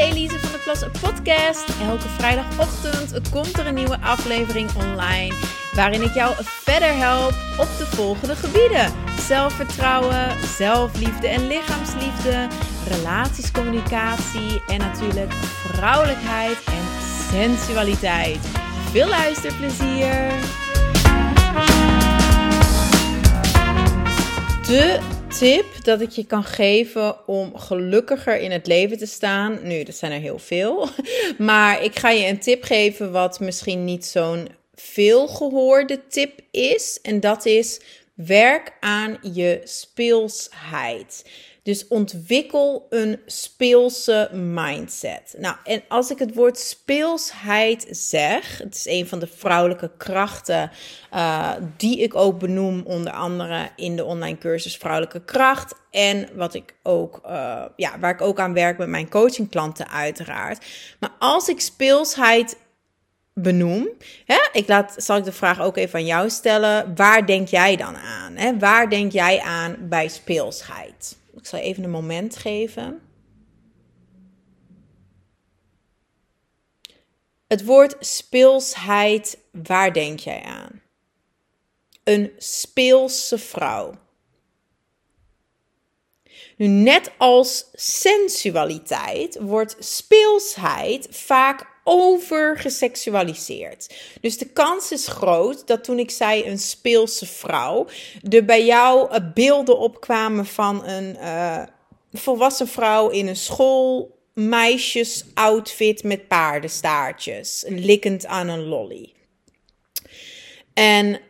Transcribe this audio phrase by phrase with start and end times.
[0.00, 1.64] Elise van de Plas podcast.
[1.82, 5.34] Elke vrijdagochtend komt er een nieuwe aflevering online.
[5.74, 8.92] Waarin ik jou verder help op de volgende gebieden:
[9.26, 12.48] zelfvertrouwen, zelfliefde en lichaamsliefde,
[12.88, 16.84] relatiescommunicatie en natuurlijk vrouwelijkheid en
[17.30, 18.46] sensualiteit.
[18.90, 20.32] Veel luisterplezier!
[24.66, 24.98] De
[25.38, 29.58] tip dat ik je kan geven om gelukkiger in het leven te staan.
[29.62, 30.88] Nu, dat zijn er heel veel.
[31.38, 36.98] Maar ik ga je een tip geven wat misschien niet zo'n veel gehoorde tip is.
[37.02, 37.80] En dat is
[38.14, 41.24] werk aan je speelsheid.
[41.62, 45.34] Dus ontwikkel een speelse mindset.
[45.38, 50.70] Nou, en als ik het woord speelsheid zeg, het is een van de vrouwelijke krachten
[51.14, 55.74] uh, die ik ook benoem, onder andere in de online cursus Vrouwelijke Kracht.
[55.90, 60.66] En wat ik ook, uh, ja, waar ik ook aan werk met mijn coachingklanten, uiteraard.
[61.00, 62.56] Maar als ik speelsheid
[63.34, 63.88] benoem.
[64.24, 64.48] Hè?
[64.52, 66.92] Ik laat, zal ik de vraag ook even aan jou stellen.
[66.94, 68.36] Waar denk jij dan aan?
[68.36, 68.58] Hè?
[68.58, 71.18] Waar denk jij aan bij speelsheid?
[71.36, 73.02] Ik zal even een moment geven.
[77.46, 80.82] Het woord speelsheid, waar denk jij aan?
[82.04, 83.94] Een speelse vrouw.
[86.56, 93.94] Nu, net als sensualiteit wordt speelsheid vaak overgeseksualiseerd.
[94.20, 97.86] Dus de kans is groot dat toen ik zei een speelse vrouw,
[98.28, 101.62] er bij jou eh, beelden opkwamen van een uh,
[102.12, 109.12] volwassen vrouw in een schoolmeisjesoutfit met paardenstaartjes, likkend aan een lolly.
[110.74, 111.20] En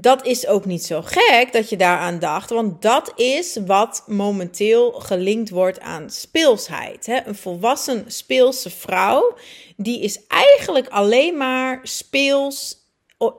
[0.00, 4.92] dat is ook niet zo gek dat je daaraan dacht, want dat is wat momenteel
[4.92, 7.22] gelinkt wordt aan speelsheid.
[7.24, 9.36] Een volwassen speelse vrouw,
[9.76, 12.84] die is eigenlijk alleen maar speels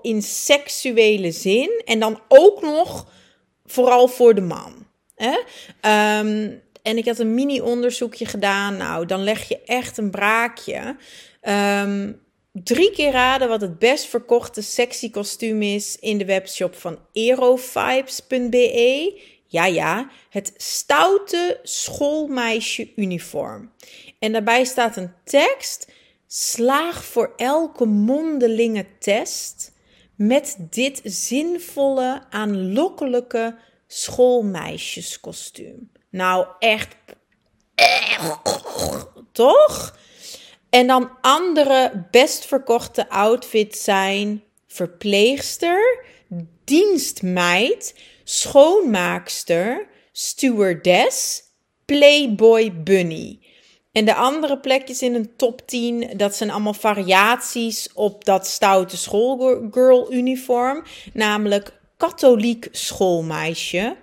[0.01, 3.07] in seksuele zin en dan ook nog
[3.65, 4.85] vooral voor de man.
[5.81, 6.51] Ehm,
[6.81, 8.77] en ik had een mini-onderzoekje gedaan.
[8.77, 10.95] Nou, dan leg je echt een braakje.
[11.41, 12.25] Um,
[12.63, 19.21] drie keer raden wat het best verkochte sexy kostuum is in de webshop van aerovibes.be.
[19.45, 23.71] Ja, ja, het stoute schoolmeisje uniform.
[24.19, 25.87] En daarbij staat een tekst:
[26.27, 29.75] slaag voor elke mondelinge test
[30.15, 33.55] met dit zinvolle, aanlokkelijke
[33.87, 35.91] schoolmeisjeskostuum.
[36.09, 36.95] Nou, echt,
[39.31, 39.95] toch?
[40.69, 46.05] En dan andere best verkochte outfits zijn verpleegster,
[46.63, 51.43] dienstmeid, schoonmaakster, stewardess,
[51.85, 53.39] playboy bunny.
[53.91, 58.97] En de andere plekjes in een top 10, dat zijn allemaal variaties op dat stoute
[58.97, 60.83] schoolgirl uniform.
[61.13, 63.95] Namelijk katholiek schoolmeisje,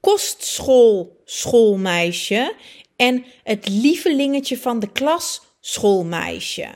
[0.00, 2.54] kostschool schoolmeisje
[2.96, 6.68] en het lievelingetje van de klas schoolmeisje.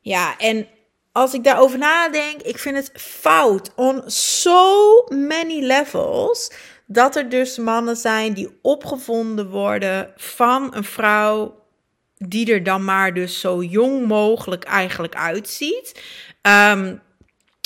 [0.00, 0.66] Ja, en
[1.12, 6.50] als ik daarover nadenk, ik vind het fout on so many levels
[6.86, 11.64] dat er dus mannen zijn die opgevonden worden van een vrouw
[12.18, 16.02] die er dan maar dus zo jong mogelijk eigenlijk uitziet.
[16.42, 17.02] Um,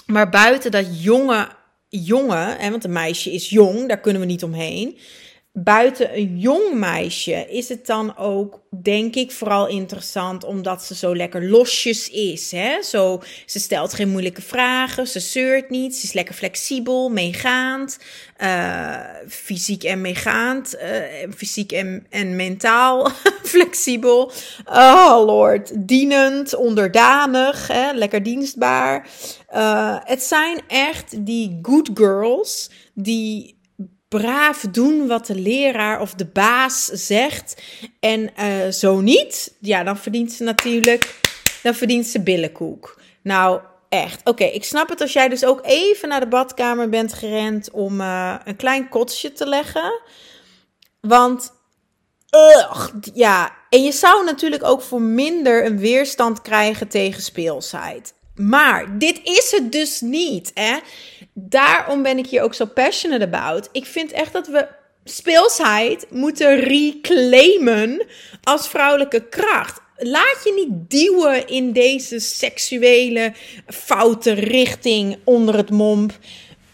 [0.07, 1.49] maar buiten dat jonge,
[1.89, 4.99] jonge, hè, want een meisje is jong, daar kunnen we niet omheen
[5.53, 11.17] buiten een jong meisje is het dan ook, denk ik, vooral interessant omdat ze zo
[11.17, 12.51] lekker losjes is.
[12.51, 12.83] Hè?
[12.83, 17.99] Zo, ze stelt geen moeilijke vragen, ze zeurt niet, ze is lekker flexibel, meegaand,
[18.39, 23.11] uh, fysiek en meegaand, uh, fysiek en, en mentaal
[23.43, 24.33] flexibel.
[24.65, 27.93] Oh lord, dienend, onderdanig, hè?
[27.93, 29.09] lekker dienstbaar.
[29.55, 33.59] Uh, het zijn echt die good girls die
[34.19, 37.63] braaf doen wat de leraar of de baas zegt.
[38.01, 41.21] En uh, zo niet, ja, dan verdient ze natuurlijk,
[41.63, 43.01] dan verdient ze billenkoek.
[43.23, 44.21] Nou, echt.
[44.25, 48.01] Oké, ik snap het als jij dus ook even naar de badkamer bent gerend om
[48.01, 50.01] uh, een klein kotsje te leggen.
[51.01, 51.53] Want,
[52.31, 58.15] ugh, ja, en je zou natuurlijk ook voor minder een weerstand krijgen tegen speelsheid.
[58.41, 60.51] Maar dit is het dus niet.
[60.55, 60.77] Hè?
[61.33, 63.69] Daarom ben ik hier ook zo passionate about.
[63.73, 64.69] Ik vind echt dat we
[65.05, 68.07] speelsheid moeten reclaimen
[68.43, 69.81] als vrouwelijke kracht.
[69.97, 73.33] Laat je niet duwen in deze seksuele
[73.67, 76.19] foute richting onder het momp.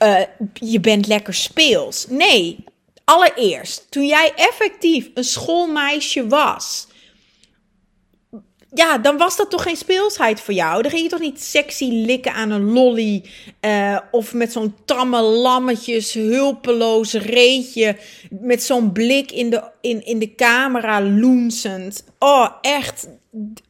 [0.02, 0.20] Uh,
[0.52, 2.06] je bent lekker speels.
[2.08, 2.64] Nee,
[3.04, 6.86] allereerst, toen jij effectief een schoolmeisje was,
[8.76, 10.82] ja, dan was dat toch geen speelsheid voor jou?
[10.82, 13.24] Dan ging je toch niet sexy likken aan een lolly
[13.60, 17.96] uh, of met zo'n tamme lammetjes, hulpeloos reetje,
[18.30, 22.04] met zo'n blik in de, in, in de camera loensend.
[22.18, 23.08] Oh, echt.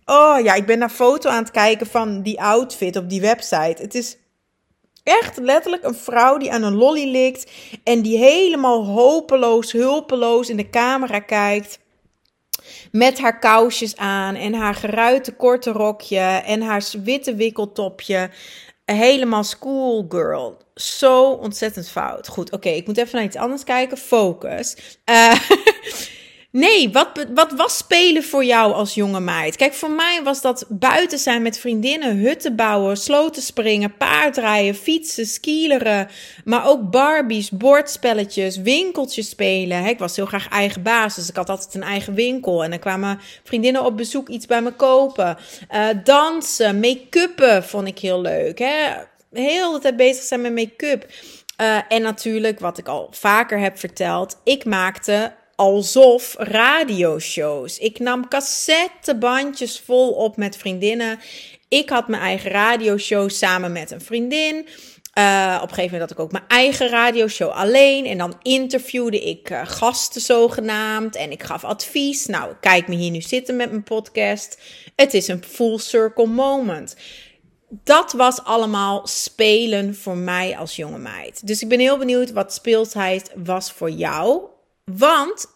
[0.04, 3.82] Oh ja, ik ben naar foto aan het kijken van die outfit op die website.
[3.82, 4.16] Het is
[5.02, 7.50] echt letterlijk een vrouw die aan een lolly likt
[7.84, 11.78] en die helemaal hopeloos, hulpeloos in de camera kijkt.
[12.92, 18.30] Met haar kousjes aan en haar geruite korte rokje en haar witte wikkeltopje.
[18.84, 20.56] Helemaal schoolgirl.
[20.74, 22.28] Zo ontzettend fout.
[22.28, 23.96] Goed, oké, ik moet even naar iets anders kijken.
[23.96, 24.76] Focus.
[25.10, 25.32] Uh,
[26.56, 29.56] Nee, wat, wat was spelen voor jou als jonge meid?
[29.56, 35.26] Kijk, voor mij was dat buiten zijn met vriendinnen, hutten bouwen, sloten springen, paardrijden, fietsen,
[35.26, 36.08] skileren.
[36.44, 39.84] Maar ook Barbies, bordspelletjes, winkeltjes spelen.
[39.84, 42.64] ik was heel graag eigen baas, dus ik had altijd een eigen winkel.
[42.64, 45.36] En dan kwamen vriendinnen op bezoek iets bij me kopen.
[45.74, 48.58] Uh, dansen, make-uppen vond ik heel leuk.
[48.58, 48.92] Hè?
[49.32, 51.06] Heel de tijd bezig zijn met make-up.
[51.60, 57.78] Uh, en natuurlijk, wat ik al vaker heb verteld, ik maakte alsof radioshows.
[57.78, 61.18] Ik nam cassettebandjes vol op met vriendinnen.
[61.68, 64.54] Ik had mijn eigen radioshow samen met een vriendin.
[65.18, 68.06] Uh, op een gegeven moment had ik ook mijn eigen radioshow alleen.
[68.06, 71.16] En dan interviewde ik uh, gasten zogenaamd.
[71.16, 72.26] En ik gaf advies.
[72.26, 74.58] Nou, kijk me hier nu zitten met mijn podcast.
[74.96, 76.96] Het is een full circle moment.
[77.68, 81.46] Dat was allemaal spelen voor mij als jonge meid.
[81.46, 84.54] Dus ik ben heel benieuwd wat speelsheid was voor jou
[84.92, 85.54] want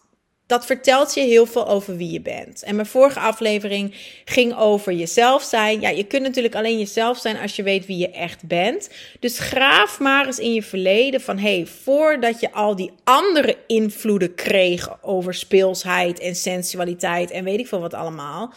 [0.51, 2.63] dat vertelt je heel veel over wie je bent.
[2.63, 3.95] En mijn vorige aflevering
[4.25, 5.81] ging over jezelf zijn.
[5.81, 8.89] Ja, je kunt natuurlijk alleen jezelf zijn als je weet wie je echt bent.
[9.19, 14.35] Dus graaf maar eens in je verleden van hey, voordat je al die andere invloeden
[14.35, 18.53] kreeg over speelsheid en sensualiteit en weet ik veel wat allemaal.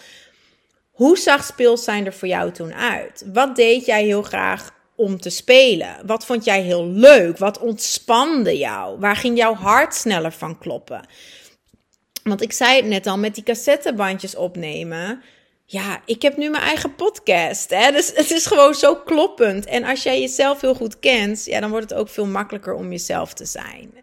[0.90, 3.24] Hoe zag speels zijn er voor jou toen uit?
[3.32, 5.96] Wat deed jij heel graag om te spelen?
[6.06, 7.38] Wat vond jij heel leuk?
[7.38, 8.98] Wat ontspande jou?
[8.98, 11.06] Waar ging jouw hart sneller van kloppen?
[12.22, 15.22] Want ik zei het net al, met die cassettebandjes opnemen.
[15.66, 17.70] Ja, ik heb nu mijn eigen podcast.
[17.70, 17.90] Hè?
[17.90, 19.64] Dus het is gewoon zo kloppend.
[19.64, 22.90] En als jij jezelf heel goed kent, ja, dan wordt het ook veel makkelijker om
[22.90, 23.94] jezelf te zijn.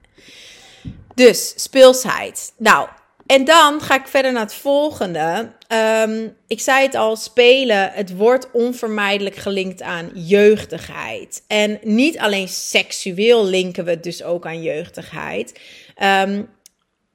[1.15, 2.53] Dus speelsheid.
[2.57, 2.87] Nou,
[3.31, 5.51] en dan ga ik verder naar het volgende.
[5.67, 11.43] Ehm, ik zei het al, spelen, het wordt onvermijdelijk gelinkt aan jeugdigheid.
[11.47, 15.59] En niet alleen seksueel linken we het dus ook aan jeugdigheid.
[16.03, 16.49] Um,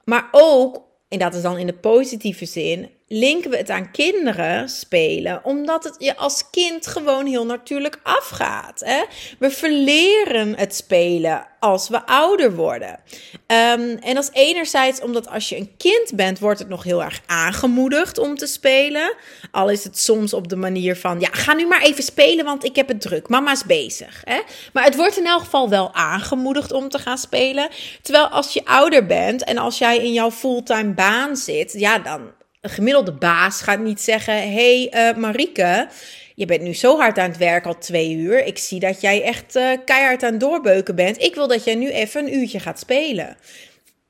[0.04, 4.68] maar ook, en dat is dan in de positieve zin, linken we het aan kinderen
[4.68, 8.80] spelen, omdat het je als kind gewoon heel natuurlijk afgaat.
[8.84, 9.04] Hè?
[9.38, 12.90] We verleren het spelen als we ouder worden.
[12.90, 17.02] Um, en dat is enerzijds omdat als je een kind bent, wordt het nog heel
[17.02, 19.14] erg aangemoedigd om te spelen.
[19.50, 22.64] Al is het soms op de manier van, ja, ga nu maar even spelen, want
[22.64, 23.28] ik heb het druk.
[23.28, 24.22] Mama is bezig.
[24.24, 24.40] Hè?
[24.72, 27.68] Maar het wordt in elk geval wel aangemoedigd om te gaan spelen.
[28.02, 32.32] Terwijl als je ouder bent en als jij in jouw fulltime baan zit, ja, dan
[32.66, 35.88] een gemiddelde baas gaat niet zeggen: hey, uh, Marieke,
[36.34, 38.44] je bent nu zo hard aan het werk al twee uur.
[38.44, 41.22] Ik zie dat jij echt uh, keihard aan het doorbeuken bent.
[41.22, 43.36] Ik wil dat jij nu even een uurtje gaat spelen.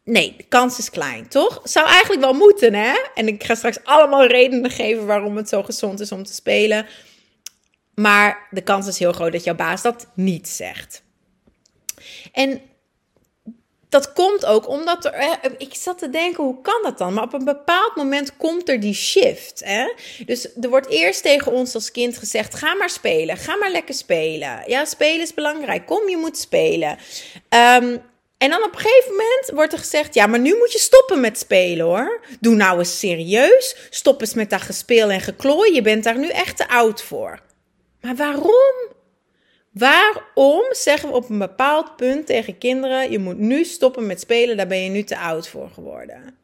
[0.05, 1.61] Nee, de kans is klein, toch?
[1.65, 2.95] Zou eigenlijk wel moeten, hè?
[3.15, 6.87] En ik ga straks allemaal redenen geven waarom het zo gezond is om te spelen.
[7.95, 11.03] Maar de kans is heel groot dat jouw baas dat niet zegt.
[12.33, 12.61] En
[13.89, 15.39] dat komt ook omdat er.
[15.59, 17.15] Ik zat te denken, hoe kan dat dan?
[17.15, 19.63] Maar op een bepaald moment komt er die shift.
[19.65, 19.93] Hè?
[20.27, 23.95] Dus er wordt eerst tegen ons als kind gezegd: ga maar spelen, ga maar lekker
[23.95, 24.63] spelen.
[24.67, 25.87] Ja, spelen is belangrijk.
[25.87, 26.99] Kom, je moet spelen.
[27.49, 28.03] Um,
[28.39, 31.21] en dan op een gegeven moment wordt er gezegd: ja, maar nu moet je stoppen
[31.21, 32.21] met spelen hoor.
[32.41, 33.77] Doe nou eens serieus.
[33.91, 35.75] Stop eens met dat gespeel en geklooi.
[35.75, 37.41] Je bent daar nu echt te oud voor.
[38.01, 38.95] Maar waarom?
[39.79, 44.57] Waarom zeggen we op een bepaald punt tegen kinderen: je moet nu stoppen met spelen,
[44.57, 46.39] daar ben je nu te oud voor geworden?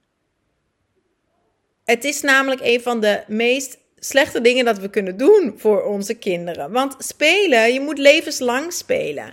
[1.84, 6.14] Het is namelijk een van de meest slechte dingen dat we kunnen doen voor onze
[6.14, 6.70] kinderen.
[6.70, 9.32] Want spelen, je moet levenslang spelen.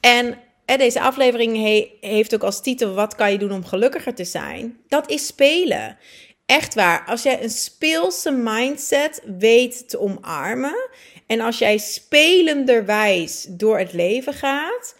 [0.00, 1.56] En deze aflevering
[2.00, 4.78] heeft ook als titel: Wat kan je doen om gelukkiger te zijn?
[4.88, 5.98] Dat is spelen.
[6.52, 7.04] Echt waar.
[7.06, 10.88] Als jij een speelse mindset weet te omarmen
[11.26, 14.94] en als jij spelenderwijs door het leven gaat,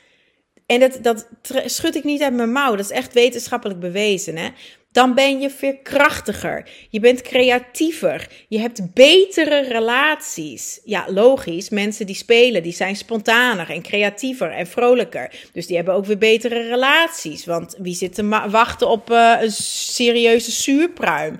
[0.66, 1.28] en dat, dat
[1.64, 4.48] schud ik niet uit mijn mouw, dat is echt wetenschappelijk bewezen, hè?
[4.92, 6.68] Dan ben je veerkrachtiger.
[6.90, 8.28] Je bent creatiever.
[8.48, 10.80] Je hebt betere relaties.
[10.84, 11.68] Ja, logisch.
[11.68, 15.30] Mensen die spelen, die zijn spontaner en creatiever en vrolijker.
[15.52, 17.44] Dus die hebben ook weer betere relaties.
[17.44, 21.38] Want wie zit te wachten op uh, een serieuze zuurpruim?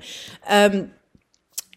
[0.52, 0.92] Um,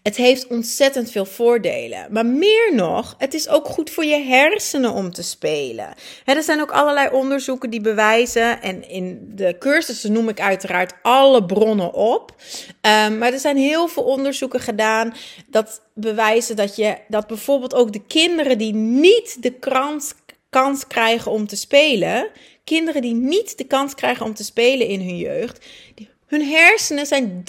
[0.05, 2.07] Het heeft ontzettend veel voordelen.
[2.09, 5.93] Maar meer nog, het is ook goed voor je hersenen om te spelen.
[6.25, 8.61] er zijn ook allerlei onderzoeken die bewijzen.
[8.61, 12.35] En in de cursussen noem ik uiteraard alle bronnen op.
[12.81, 15.13] Um, maar er zijn heel veel onderzoeken gedaan
[15.49, 20.13] dat bewijzen dat je dat bijvoorbeeld ook de kinderen die niet de kans,
[20.49, 22.29] kans krijgen om te spelen.
[22.63, 25.65] Kinderen die niet de kans krijgen om te spelen in hun jeugd.
[25.95, 27.43] Die, hun hersenen zijn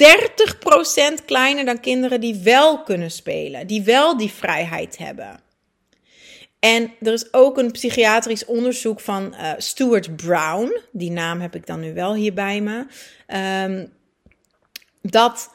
[1.21, 5.41] 30% kleiner dan kinderen die wel kunnen spelen, die wel die vrijheid hebben.
[6.59, 11.67] En er is ook een psychiatrisch onderzoek van uh, Stuart Brown, die naam heb ik
[11.67, 12.87] dan nu wel hier bij me,
[13.65, 13.93] um,
[15.03, 15.51] dat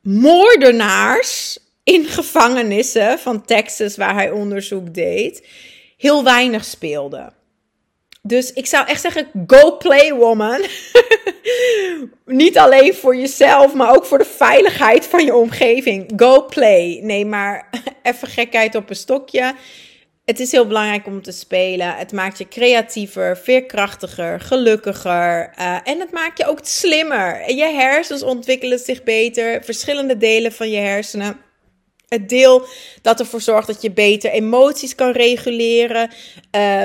[0.00, 5.48] moordenaars in gevangenissen van Texas, waar hij onderzoek deed,
[5.96, 7.34] heel weinig speelden.
[8.22, 10.60] Dus ik zou echt zeggen: go play, woman.
[12.26, 16.12] Niet alleen voor jezelf, maar ook voor de veiligheid van je omgeving.
[16.16, 17.00] Go play.
[17.02, 17.70] Nee, maar
[18.02, 19.54] even gekheid op een stokje.
[20.24, 21.94] Het is heel belangrijk om te spelen.
[21.96, 25.54] Het maakt je creatiever, veerkrachtiger, gelukkiger.
[25.58, 27.52] Uh, en het maakt je ook slimmer.
[27.54, 29.64] Je hersens ontwikkelen zich beter.
[29.64, 31.40] Verschillende delen van je hersenen
[32.10, 32.66] het deel
[33.02, 36.10] dat ervoor zorgt dat je beter emoties kan reguleren.
[36.56, 36.82] Uh,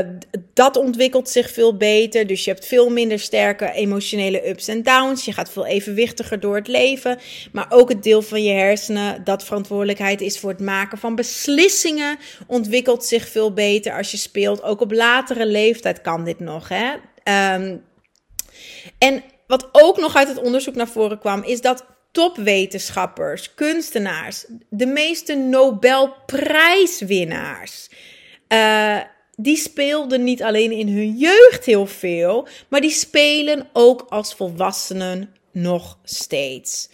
[0.53, 2.27] dat ontwikkelt zich veel beter.
[2.27, 5.25] Dus je hebt veel minder sterke emotionele ups en downs.
[5.25, 7.19] Je gaat veel evenwichtiger door het leven.
[7.51, 12.17] Maar ook het deel van je hersenen dat verantwoordelijkheid is voor het maken van beslissingen.
[12.47, 14.63] Ontwikkelt zich veel beter als je speelt.
[14.63, 16.69] Ook op latere leeftijd kan dit nog.
[16.69, 16.91] Hè?
[17.55, 17.83] Um,
[18.97, 24.85] en wat ook nog uit het onderzoek naar voren kwam, is dat topwetenschappers, kunstenaars, de
[24.85, 27.89] meeste Nobelprijswinnaars.
[28.47, 28.99] Uh,
[29.35, 35.35] die speelden niet alleen in hun jeugd heel veel, maar die spelen ook als volwassenen
[35.51, 36.89] nog steeds.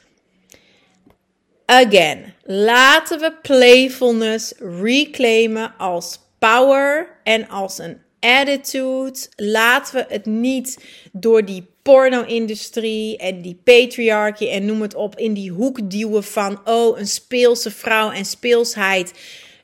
[1.66, 9.20] Again, laten we playfulness reclaimen als power en als een attitude.
[9.36, 15.34] Laten we het niet door die porno-industrie en die patriarchy en noem het op in
[15.34, 19.14] die hoek duwen van oh, een speelse vrouw en speelsheid.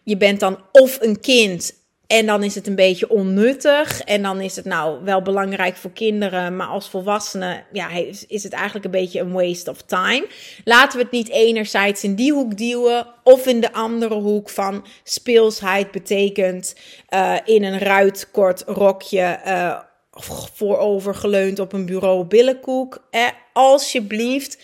[0.04, 1.74] Je bent dan of een kind
[2.08, 4.02] en dan is het een beetje onnuttig.
[4.02, 6.56] En dan is het nou wel belangrijk voor kinderen.
[6.56, 7.90] Maar als volwassenen ja,
[8.28, 10.28] is het eigenlijk een beetje een waste of time.
[10.64, 13.08] Laten we het niet enerzijds in die hoek duwen.
[13.24, 16.76] Of in de andere hoek van speelsheid betekent
[17.10, 19.40] uh, in een ruitkort rokje.
[19.46, 19.80] Uh,
[20.54, 23.08] voorovergeleund op een bureau billenkoek.
[23.10, 24.58] Eh, alsjeblieft,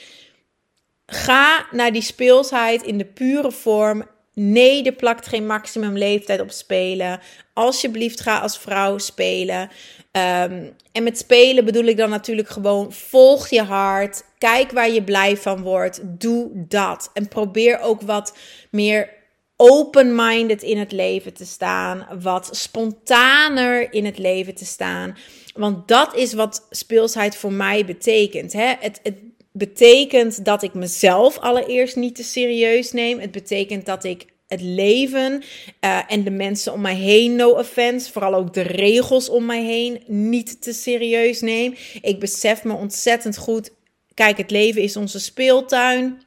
[1.05, 4.03] ga naar die speelsheid in de pure vorm.
[4.33, 7.19] Nee, er plakt geen maximum leeftijd op spelen.
[7.53, 9.61] Alsjeblieft, ga als vrouw spelen.
[9.61, 14.23] Um, en met spelen bedoel ik dan natuurlijk gewoon volg je hart.
[14.37, 16.01] Kijk waar je blij van wordt.
[16.03, 17.09] Doe dat.
[17.13, 18.37] En probeer ook wat
[18.71, 19.09] meer
[19.55, 22.07] open-minded in het leven te staan.
[22.21, 25.17] Wat spontaner in het leven te staan.
[25.53, 28.53] Want dat is wat speelsheid voor mij betekent.
[28.53, 28.73] Hè?
[28.79, 29.17] Het, het
[29.53, 33.19] betekent dat ik mezelf allereerst niet te serieus neem.
[33.19, 35.43] Het betekent dat ik het leven
[35.81, 39.63] uh, en de mensen om mij heen, no offense, vooral ook de regels om mij
[39.63, 41.75] heen, niet te serieus neem.
[42.01, 43.72] Ik besef me ontzettend goed.
[44.13, 46.22] Kijk, het leven is onze speeltuin.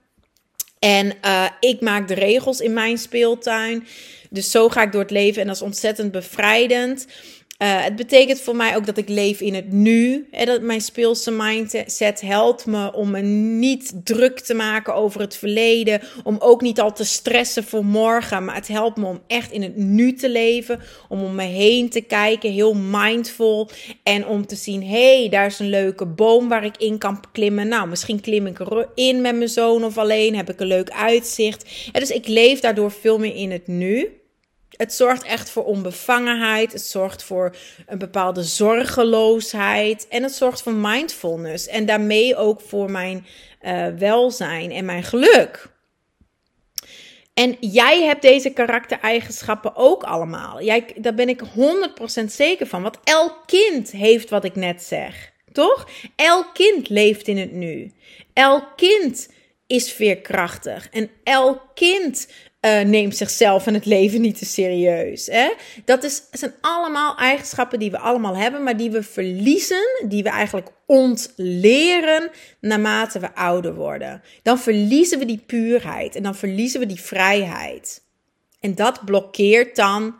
[0.78, 3.86] En uh, ik maak de regels in mijn speeltuin.
[4.30, 7.06] Dus zo ga ik door het leven en dat is ontzettend bevrijdend.
[7.58, 10.28] Uh, het betekent voor mij ook dat ik leef in het nu.
[10.30, 15.36] En dat mijn speelse mindset helpt me om me niet druk te maken over het
[15.36, 16.00] verleden.
[16.24, 18.44] Om ook niet al te stressen voor morgen.
[18.44, 20.80] Maar het helpt me om echt in het nu te leven.
[21.08, 23.70] Om om me heen te kijken, heel mindful.
[24.02, 27.20] En om te zien, hé, hey, daar is een leuke boom waar ik in kan
[27.32, 27.68] klimmen.
[27.68, 30.36] Nou, misschien klim ik erin met mijn zoon of alleen.
[30.36, 31.90] Heb ik een leuk uitzicht.
[31.92, 34.20] Dus ik leef daardoor veel meer in het nu.
[34.76, 36.72] Het zorgt echt voor onbevangenheid.
[36.72, 37.56] Het zorgt voor
[37.86, 40.08] een bepaalde zorgeloosheid.
[40.08, 41.66] En het zorgt voor mindfulness.
[41.66, 43.26] En daarmee ook voor mijn
[43.62, 45.74] uh, welzijn en mijn geluk.
[47.34, 50.62] En jij hebt deze karaktereigenschappen ook allemaal.
[50.62, 51.42] Jij, daar ben ik
[52.20, 52.82] 100% zeker van.
[52.82, 55.32] Want elk kind heeft wat ik net zeg.
[55.52, 55.88] Toch?
[56.16, 57.92] Elk kind leeft in het nu.
[58.32, 59.30] Elk kind
[59.66, 60.88] is veerkrachtig.
[60.90, 62.28] En elk kind
[62.66, 65.26] uh, neemt zichzelf en het leven niet te serieus.
[65.26, 65.52] Hè?
[65.84, 70.28] Dat is, zijn allemaal eigenschappen die we allemaal hebben, maar die we verliezen, die we
[70.28, 72.30] eigenlijk ontleren
[72.60, 74.22] naarmate we ouder worden.
[74.42, 78.02] Dan verliezen we die puurheid en dan verliezen we die vrijheid.
[78.60, 80.14] En dat blokkeert dan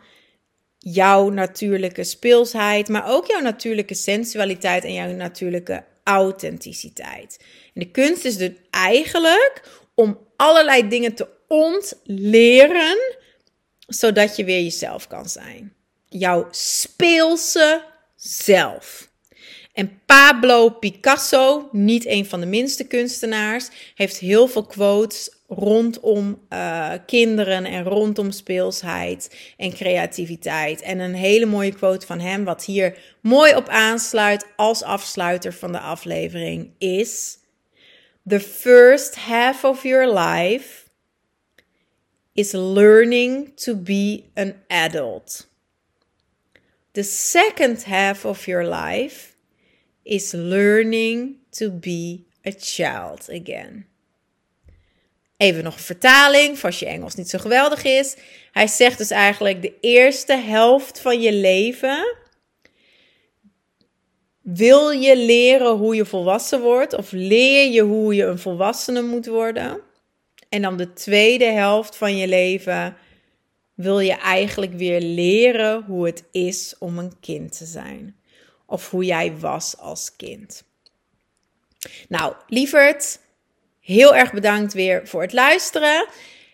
[0.77, 7.39] jouw natuurlijke speelsheid, maar ook jouw natuurlijke sensualiteit en jouw natuurlijke authenticiteit.
[7.73, 9.61] En de kunst is dus eigenlijk
[9.95, 12.97] om allerlei dingen te ontleren,
[13.87, 15.73] zodat je weer jezelf kan zijn.
[16.05, 17.83] Jouw speelse
[18.15, 19.09] zelf.
[19.77, 26.93] En Pablo Picasso, niet een van de minste kunstenaars, heeft heel veel quotes rondom uh,
[27.05, 30.81] kinderen en rondom speelsheid en creativiteit.
[30.81, 35.71] En een hele mooie quote van hem, wat hier mooi op aansluit als afsluiter van
[35.71, 37.37] de aflevering, is:
[38.27, 40.86] The first half of your life
[42.37, 45.47] is learning to be an adult.
[46.93, 49.35] The second half of your life
[50.03, 53.85] is learning to be a child again.
[55.37, 58.15] Even nog een vertaling, voor als je Engels niet zo geweldig is.
[58.51, 62.15] Hij zegt dus eigenlijk de eerste helft van je leven.
[64.41, 66.93] Wil je leren hoe je volwassen wordt?
[66.93, 69.86] Of leer je hoe je een volwassene moet worden?
[70.49, 72.97] En dan de tweede helft van je leven
[73.73, 78.15] wil je eigenlijk weer leren hoe het is om een kind te zijn.
[78.65, 80.63] Of hoe jij was als kind.
[82.07, 83.19] Nou, lieverd,
[83.79, 86.05] heel erg bedankt weer voor het luisteren.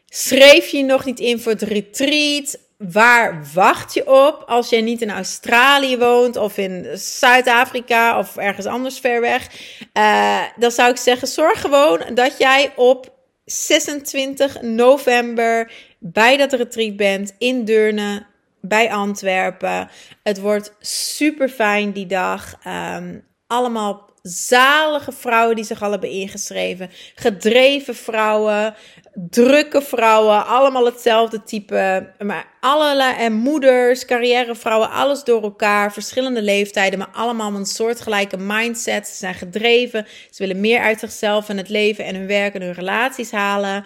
[0.05, 2.57] Schreef je nog niet in voor het retreat?
[2.77, 8.65] Waar wacht je op als jij niet in Australië woont of in Zuid-Afrika of ergens
[8.65, 9.49] anders ver weg?
[9.93, 13.12] Uh, dan zou ik zeggen, zorg gewoon dat jij op
[13.45, 18.25] 26 november bij dat retreat bent in Deurne
[18.61, 19.89] bij Antwerpen.
[20.23, 22.55] Het wordt super fijn die dag.
[22.67, 26.89] Um, allemaal zalige vrouwen die zich al hebben ingeschreven.
[27.15, 28.75] Gedreven vrouwen,
[29.13, 32.11] drukke vrouwen, allemaal hetzelfde type.
[32.19, 35.93] Maar allerlei en moeders, carrièrevrouwen, alles door elkaar.
[35.93, 39.07] Verschillende leeftijden, maar allemaal een soortgelijke mindset.
[39.07, 40.05] Ze zijn gedreven.
[40.31, 43.85] Ze willen meer uit zichzelf en het leven en hun werk en hun relaties halen.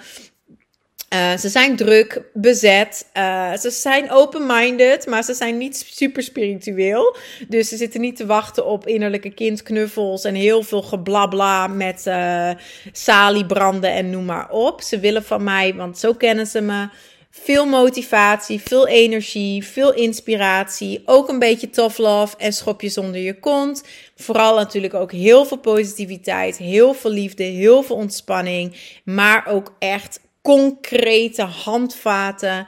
[1.14, 3.10] Uh, ze zijn druk, bezet.
[3.14, 7.16] Uh, ze zijn open-minded, maar ze zijn niet super spiritueel.
[7.48, 12.52] Dus ze zitten niet te wachten op innerlijke kindknuffels en heel veel geblabla met uh,
[12.92, 14.82] saliebranden en noem maar op.
[14.82, 16.90] Ze willen van mij, want zo kennen ze me,
[17.30, 21.02] veel motivatie, veel energie, veel inspiratie.
[21.06, 23.84] Ook een beetje tough love en schopjes onder je kont.
[24.16, 28.76] Vooral natuurlijk ook heel veel positiviteit, heel veel liefde, heel veel ontspanning.
[29.04, 32.68] Maar ook echt concrete handvaten.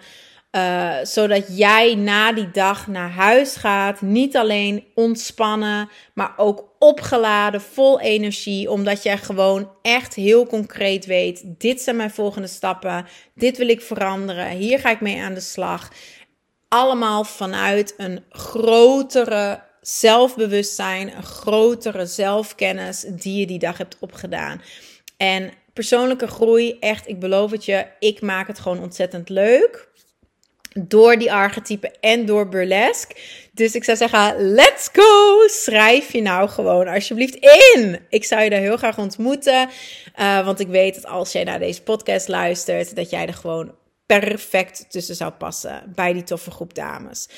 [0.52, 4.02] Uh, zodat jij na die dag naar huis gaat.
[4.02, 8.72] Niet alleen ontspannen, maar ook opgeladen, vol energie.
[8.72, 13.06] Omdat jij gewoon echt heel concreet weet: dit zijn mijn volgende stappen.
[13.36, 14.50] Dit wil ik veranderen.
[14.50, 15.92] Hier ga ik mee aan de slag.
[16.68, 24.62] Allemaal vanuit een grotere zelfbewustzijn, een grotere zelfkennis die je die dag hebt opgedaan.
[25.18, 29.88] En persoonlijke groei, echt, ik beloof het je, ik maak het gewoon ontzettend leuk.
[30.74, 33.16] Door die archetypen en door burlesque.
[33.54, 35.48] Dus ik zou zeggen, let's go!
[35.48, 37.36] Schrijf je nou gewoon alsjeblieft
[37.76, 38.00] in.
[38.10, 39.70] Ik zou je daar heel graag ontmoeten.
[40.20, 43.76] Uh, want ik weet dat als jij naar deze podcast luistert, dat jij er gewoon
[44.06, 47.30] perfect tussen zou passen bij die toffe groep dames.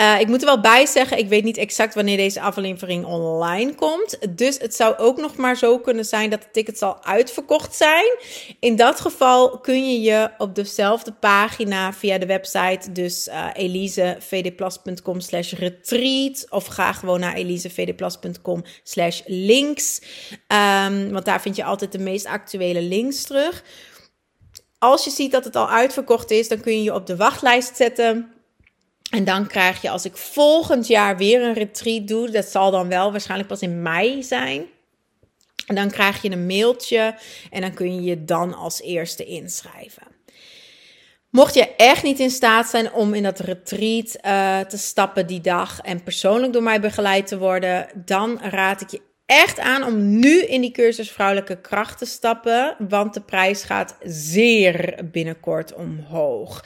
[0.00, 3.74] Uh, ik moet er wel bij zeggen, ik weet niet exact wanneer deze aflevering online
[3.74, 4.36] komt.
[4.36, 8.16] Dus het zou ook nog maar zo kunnen zijn dat de tickets al uitverkocht zijn.
[8.60, 15.20] In dat geval kun je je op dezelfde pagina via de website, dus uh, elisevdplas.com
[15.20, 16.46] slash retreat.
[16.50, 20.00] Of ga gewoon naar elisevdplas.com slash links.
[20.30, 23.64] Um, want daar vind je altijd de meest actuele links terug.
[24.78, 27.76] Als je ziet dat het al uitverkocht is, dan kun je je op de wachtlijst
[27.76, 28.39] zetten.
[29.10, 32.88] En dan krijg je, als ik volgend jaar weer een retreat doe, dat zal dan
[32.88, 34.66] wel waarschijnlijk pas in mei zijn.
[35.66, 37.14] En dan krijg je een mailtje
[37.50, 40.02] en dan kun je je dan als eerste inschrijven.
[41.30, 45.40] Mocht je echt niet in staat zijn om in dat retreat uh, te stappen die
[45.40, 50.18] dag en persoonlijk door mij begeleid te worden, dan raad ik je echt aan om
[50.18, 56.64] nu in die cursus vrouwelijke kracht te stappen, want de prijs gaat zeer binnenkort omhoog.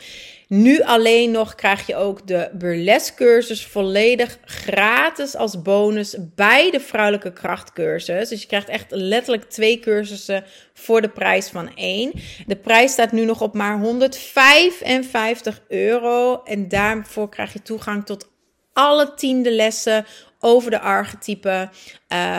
[0.48, 6.80] Nu alleen nog krijg je ook de burlesque cursus volledig gratis als bonus bij de
[6.80, 8.28] vrouwelijke krachtcursus.
[8.28, 12.12] Dus je krijgt echt letterlijk twee cursussen voor de prijs van één.
[12.46, 18.32] De prijs staat nu nog op maar 155 euro en daarvoor krijg je toegang tot
[18.72, 20.06] alle tiende lessen
[20.44, 21.70] over de archetypen.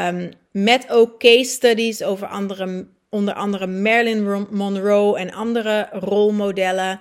[0.07, 6.99] Um, met ook case studies over andere, onder andere Marilyn Monroe en andere rolmodellen.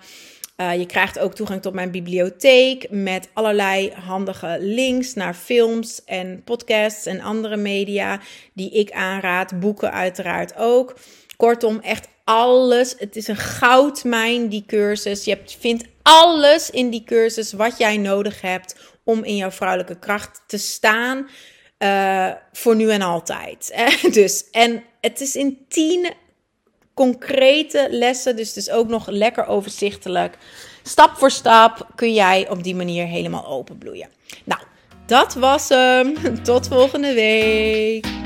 [0.57, 6.43] Uh, je krijgt ook toegang tot mijn bibliotheek met allerlei handige links naar films en
[6.45, 8.21] podcasts en andere media
[8.55, 9.61] die ik aanraad.
[9.61, 10.97] Boeken uiteraard ook.
[11.37, 12.95] Kortom, echt alles.
[12.99, 15.25] Het is een goudmijn, die cursus.
[15.25, 20.43] Je vindt alles in die cursus wat jij nodig hebt om in jouw vrouwelijke kracht
[20.47, 21.29] te staan.
[21.79, 23.75] Uh, voor nu en altijd.
[24.13, 26.13] Dus, en het is in tien
[26.95, 28.37] concrete lessen.
[28.37, 30.39] Dus het is ook nog lekker overzichtelijk.
[30.83, 34.09] Stap voor stap kun jij op die manier helemaal openbloeien.
[34.45, 34.61] Nou,
[35.07, 36.15] dat was hem.
[36.43, 38.24] Tot volgende week.